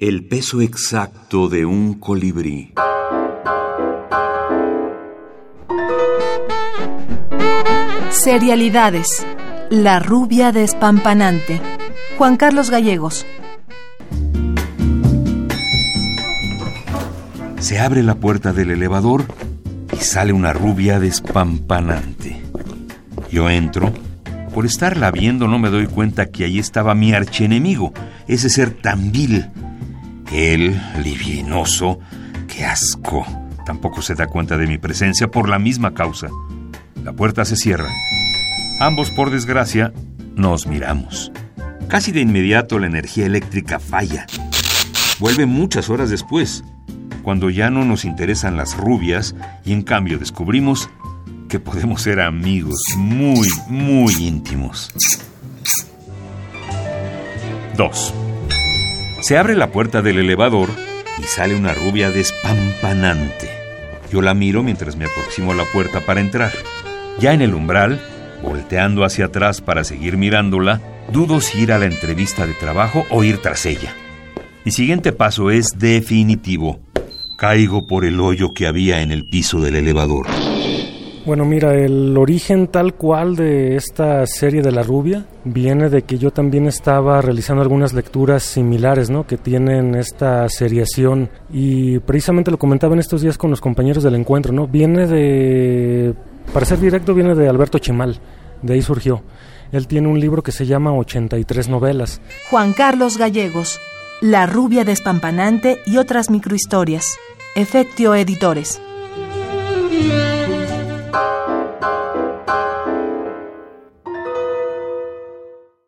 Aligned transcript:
El 0.00 0.24
peso 0.24 0.60
exacto 0.60 1.48
de 1.48 1.66
un 1.66 1.94
colibrí. 1.94 2.72
Serialidades. 8.10 9.26
La 9.70 9.98
rubia 9.98 10.52
despampanante. 10.52 11.60
Juan 12.16 12.36
Carlos 12.36 12.70
Gallegos. 12.70 13.26
Se 17.58 17.80
abre 17.80 18.04
la 18.04 18.14
puerta 18.14 18.52
del 18.52 18.70
elevador 18.70 19.24
y 19.92 19.96
sale 19.96 20.32
una 20.32 20.52
rubia 20.52 21.00
despampanante. 21.00 22.40
Yo 23.32 23.50
entro. 23.50 23.92
Por 24.54 24.64
estarla 24.64 25.10
viendo 25.10 25.48
no 25.48 25.58
me 25.58 25.70
doy 25.70 25.88
cuenta 25.88 26.26
que 26.26 26.44
allí 26.44 26.60
estaba 26.60 26.94
mi 26.94 27.14
archienemigo, 27.14 27.92
ese 28.28 28.48
ser 28.48 28.70
tan 28.70 29.10
vil. 29.10 29.46
Él, 30.32 30.80
livinoso, 31.02 31.98
qué 32.46 32.64
asco. 32.64 33.26
Tampoco 33.64 34.02
se 34.02 34.14
da 34.14 34.26
cuenta 34.26 34.56
de 34.56 34.66
mi 34.66 34.78
presencia 34.78 35.30
por 35.30 35.48
la 35.48 35.58
misma 35.58 35.94
causa. 35.94 36.28
La 37.04 37.12
puerta 37.12 37.44
se 37.44 37.56
cierra. 37.56 37.88
Ambos, 38.80 39.10
por 39.10 39.30
desgracia, 39.30 39.92
nos 40.34 40.66
miramos. 40.66 41.32
Casi 41.88 42.12
de 42.12 42.20
inmediato 42.20 42.78
la 42.78 42.86
energía 42.86 43.26
eléctrica 43.26 43.78
falla. 43.78 44.26
Vuelve 45.18 45.46
muchas 45.46 45.90
horas 45.90 46.10
después, 46.10 46.64
cuando 47.22 47.50
ya 47.50 47.70
no 47.70 47.84
nos 47.84 48.04
interesan 48.04 48.56
las 48.56 48.76
rubias 48.76 49.34
y 49.64 49.72
en 49.72 49.82
cambio 49.82 50.18
descubrimos 50.18 50.88
que 51.48 51.58
podemos 51.58 52.02
ser 52.02 52.20
amigos 52.20 52.82
muy, 52.96 53.48
muy 53.68 54.14
íntimos. 54.18 54.92
2. 57.76 58.27
Se 59.20 59.36
abre 59.36 59.56
la 59.56 59.72
puerta 59.72 60.00
del 60.00 60.18
elevador 60.18 60.70
y 61.18 61.24
sale 61.24 61.56
una 61.56 61.74
rubia 61.74 62.10
despampanante. 62.10 63.50
Yo 64.12 64.22
la 64.22 64.32
miro 64.32 64.62
mientras 64.62 64.96
me 64.96 65.06
aproximo 65.06 65.52
a 65.52 65.56
la 65.56 65.64
puerta 65.64 66.00
para 66.00 66.20
entrar. 66.20 66.52
Ya 67.18 67.34
en 67.34 67.42
el 67.42 67.52
umbral, 67.52 68.00
volteando 68.42 69.04
hacia 69.04 69.26
atrás 69.26 69.60
para 69.60 69.82
seguir 69.82 70.16
mirándola, 70.16 70.80
dudo 71.12 71.40
si 71.40 71.62
ir 71.62 71.72
a 71.72 71.78
la 71.78 71.86
entrevista 71.86 72.46
de 72.46 72.54
trabajo 72.54 73.04
o 73.10 73.24
ir 73.24 73.38
tras 73.38 73.66
ella. 73.66 73.92
Mi 74.64 74.70
siguiente 74.70 75.12
paso 75.12 75.50
es 75.50 75.66
definitivo. 75.76 76.80
Caigo 77.36 77.88
por 77.88 78.04
el 78.04 78.20
hoyo 78.20 78.54
que 78.54 78.68
había 78.68 79.02
en 79.02 79.10
el 79.10 79.28
piso 79.28 79.60
del 79.60 79.76
elevador. 79.76 80.26
Bueno, 81.26 81.44
mira, 81.44 81.74
el 81.74 82.16
origen 82.16 82.68
tal 82.68 82.94
cual 82.94 83.36
de 83.36 83.76
esta 83.76 84.26
serie 84.26 84.62
de 84.62 84.72
La 84.72 84.82
Rubia 84.82 85.26
viene 85.44 85.90
de 85.90 86.02
que 86.02 86.18
yo 86.18 86.30
también 86.30 86.66
estaba 86.66 87.20
realizando 87.20 87.62
algunas 87.62 87.92
lecturas 87.92 88.42
similares, 88.42 89.10
¿no? 89.10 89.26
Que 89.26 89.36
tienen 89.36 89.94
esta 89.94 90.48
seriación 90.48 91.28
y 91.52 91.98
precisamente 91.98 92.50
lo 92.50 92.58
comentaba 92.58 92.94
en 92.94 93.00
estos 93.00 93.20
días 93.20 93.36
con 93.36 93.50
los 93.50 93.60
compañeros 93.60 94.02
del 94.02 94.14
encuentro, 94.14 94.52
¿no? 94.52 94.66
Viene 94.66 95.06
de, 95.06 96.14
para 96.52 96.64
ser 96.64 96.80
directo, 96.80 97.14
viene 97.14 97.34
de 97.34 97.48
Alberto 97.48 97.78
Chimal, 97.78 98.18
de 98.62 98.74
ahí 98.74 98.82
surgió. 98.82 99.22
Él 99.70 99.86
tiene 99.86 100.08
un 100.08 100.18
libro 100.18 100.42
que 100.42 100.52
se 100.52 100.66
llama 100.66 100.94
83 100.94 101.68
novelas. 101.68 102.20
Juan 102.50 102.72
Carlos 102.72 103.18
Gallegos. 103.18 103.78
La 104.20 104.46
rubia 104.46 104.84
despampanante 104.84 105.78
y 105.86 105.98
otras 105.98 106.30
microhistorias. 106.30 107.04
Efectio 107.54 108.14
Editores. 108.14 108.80